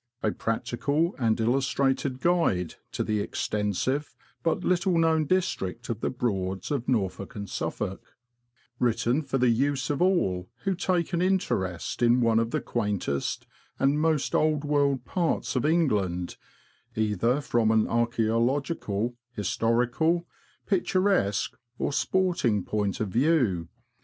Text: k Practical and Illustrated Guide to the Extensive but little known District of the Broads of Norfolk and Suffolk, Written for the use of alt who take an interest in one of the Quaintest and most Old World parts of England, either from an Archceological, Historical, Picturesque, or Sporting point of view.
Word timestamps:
k 0.25 0.31
Practical 0.31 1.15
and 1.19 1.39
Illustrated 1.39 2.21
Guide 2.21 2.73
to 2.91 3.03
the 3.03 3.19
Extensive 3.19 4.15
but 4.41 4.63
little 4.63 4.97
known 4.97 5.27
District 5.27 5.87
of 5.89 5.99
the 6.01 6.09
Broads 6.09 6.71
of 6.71 6.89
Norfolk 6.89 7.35
and 7.35 7.47
Suffolk, 7.47 8.15
Written 8.79 9.21
for 9.21 9.37
the 9.37 9.49
use 9.51 9.91
of 9.91 10.01
alt 10.01 10.47
who 10.63 10.73
take 10.73 11.13
an 11.13 11.21
interest 11.21 12.01
in 12.01 12.19
one 12.19 12.39
of 12.39 12.49
the 12.49 12.61
Quaintest 12.61 13.45
and 13.77 14.01
most 14.01 14.33
Old 14.33 14.63
World 14.63 15.05
parts 15.05 15.55
of 15.55 15.67
England, 15.67 16.35
either 16.95 17.39
from 17.39 17.69
an 17.69 17.87
Archceological, 17.87 19.13
Historical, 19.33 20.25
Picturesque, 20.65 21.55
or 21.77 21.93
Sporting 21.93 22.63
point 22.63 22.99
of 23.01 23.09
view. 23.09 23.67